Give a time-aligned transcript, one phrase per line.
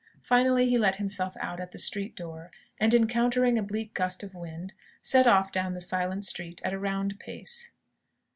[0.23, 4.33] Finally, he let himself out at the street door, and encountering a bleak gust of
[4.33, 7.69] wind, set off down the silent street at a round pace.